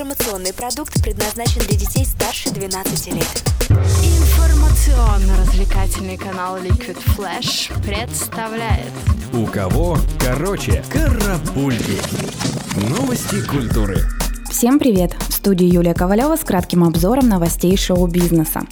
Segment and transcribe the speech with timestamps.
[0.00, 3.44] Информационный продукт предназначен для детей старше 12 лет.
[3.68, 8.88] Информационно-развлекательный канал Liquid Flash представляет
[9.34, 11.98] У кого короче карапульки.
[12.88, 13.98] Новости культуры.
[14.50, 15.14] Всем привет!
[15.28, 18.62] В студии Юлия Ковалева с кратким обзором новостей шоу-бизнеса.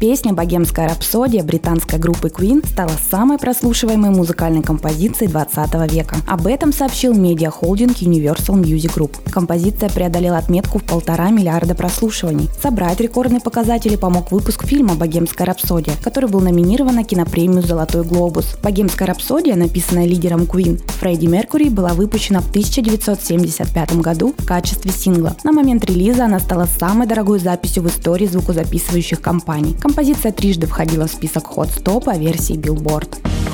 [0.00, 6.18] Песня «Богемская рапсодия» британской группы Queen стала самой прослушиваемой музыкальной композицией 20 века.
[6.24, 9.16] Об этом сообщил медиахолдинг Universal Music Group.
[9.32, 12.48] Композиция преодолела отметку в полтора миллиарда прослушиваний.
[12.62, 18.56] Собрать рекордные показатели помог выпуск фильма «Богемская рапсодия», который был номинирован на кинопремию «Золотой глобус».
[18.62, 25.34] «Богемская рапсодия», написанная лидером Queen Фредди Меркури, была выпущена в 1975 году в качестве сингла.
[25.42, 29.76] На момент релиза она стала самой дорогой записью в истории звукозаписывающих компаний.
[29.88, 33.08] Композиция трижды входила в список Hot 100 по версии Billboard.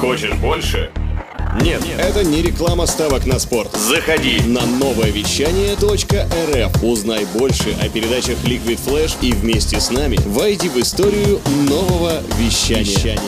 [0.00, 0.88] Хочешь больше?
[1.60, 3.76] Нет, Это не реклама ставок на спорт.
[3.76, 4.40] заходи.
[4.46, 6.84] На новое вещание .рф.
[6.84, 13.18] Узнай больше о передачах Liquid Flash и вместе с нами войди в историю нового вещания.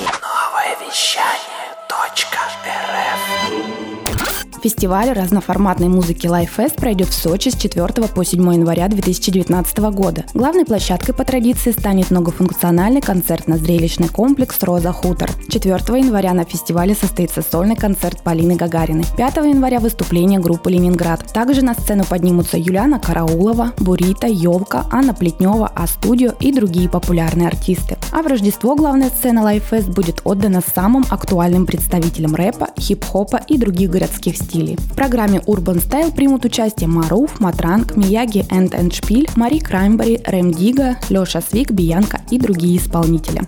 [4.63, 10.25] Фестиваль разноформатной музыки Life Fest пройдет в Сочи с 4 по 7 января 2019 года.
[10.35, 15.33] Главной площадкой по традиции станет многофункциональный концертно-зрелищный комплекс «Роза Хутор».
[15.49, 19.05] 4 января на фестивале состоится сольный концерт Полины Гагариной.
[19.17, 21.25] 5 января выступление группы «Ленинград».
[21.33, 27.97] Также на сцену поднимутся Юлиана Караулова, Бурита, Елка, Анна Плетнева, А-студио и другие популярные артисты.
[28.13, 33.59] А в Рождество главная сцена Life Fest будет отдана самым актуальным представителям рэпа, хип-хопа и
[33.59, 34.52] других городских стилей.
[34.53, 40.99] В программе Urban Style примут участие Маруф, Матранг, Мияги Энд Эндшпиль, Мари Краймбери, Рэм Дига,
[41.09, 43.41] Леша Свик, Биянка и другие исполнители.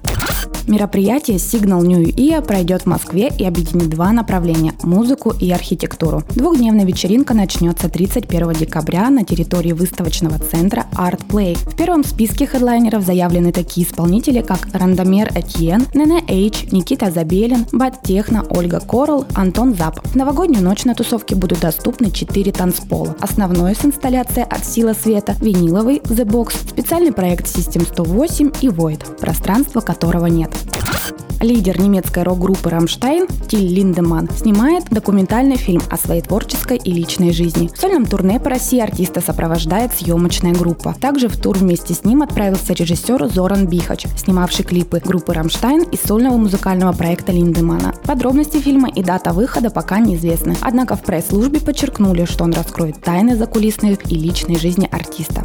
[0.67, 6.23] Мероприятие Signal New Year пройдет в Москве и объединит два направления– музыку и архитектуру.
[6.31, 11.55] Двухдневная вечеринка начнется 31 декабря на территории выставочного центра Art Play.
[11.71, 18.01] В первом списке хедлайнеров заявлены такие исполнители, как Рандомер Этьен, Нене Эйч, Никита Забелин, Бат
[18.03, 20.01] Техно, Ольга Корл, Антон Зап.
[20.07, 23.15] В новогоднюю ночь на тусовке будут доступны 4 танцпола.
[23.21, 29.21] Основное с инсталляцией от Сила Света, виниловый The Box, специальный проект System 108 и Void,
[29.21, 30.54] пространство которого нет.
[31.45, 37.69] Лидер немецкой рок-группы «Рамштайн» Тиль Линдеман снимает документальный фильм о своей творческой и личной жизни.
[37.69, 40.95] В сольном турне по России артиста сопровождает съемочная группа.
[40.99, 45.99] Также в тур вместе с ним отправился режиссер Зоран Бихач, снимавший клипы группы «Рамштайн» и
[45.99, 47.93] сольного музыкального проекта Линдемана.
[48.05, 50.57] Подробности фильма и дата выхода пока неизвестны.
[50.63, 55.45] Однако в пресс-службе подчеркнули, что он раскроет тайны закулисной и личной жизни артиста.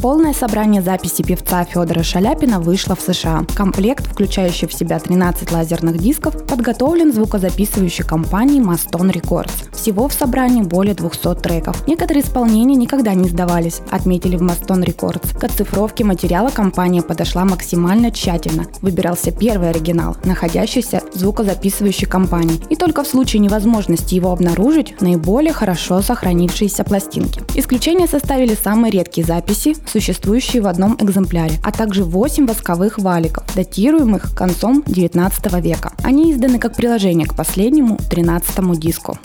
[0.00, 3.44] Полное собрание записи певца Федора Шаляпина вышло в США.
[3.56, 9.50] Комплект, включающий в себя 13 лазерных дисков, подготовлен звукозаписывающей компанией Marston Records.
[9.72, 11.84] Всего в собрании более 200 треков.
[11.88, 15.36] Некоторые исполнения никогда не издавались, отметили в Marston Records.
[15.36, 18.66] К оцифровке материала компания подошла максимально тщательно.
[18.82, 22.60] Выбирался первый оригинал, находящийся в звукозаписывающей компании.
[22.70, 27.42] И только в случае невозможности его обнаружить, наиболее хорошо сохранившиеся пластинки.
[27.56, 34.34] Исключение составили самые редкие записи, существующие в одном экземпляре, а также 8 восковых валиков, датируемых
[34.34, 35.92] концом 19 века.
[36.02, 39.18] Они изданы как приложение к последнему, 13 диску.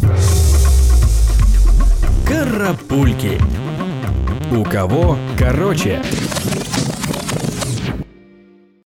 [2.28, 3.40] Карапульки.
[4.52, 6.02] У кого короче.